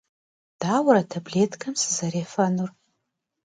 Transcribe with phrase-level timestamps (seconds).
[0.61, 2.69] Dauere tablêtkem sızerêfenur?